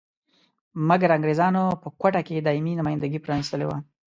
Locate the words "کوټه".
1.99-2.21